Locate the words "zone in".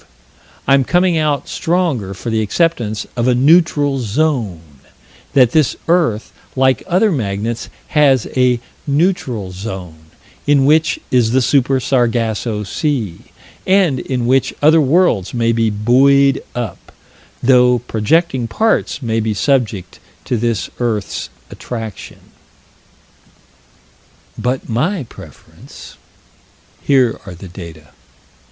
9.51-10.65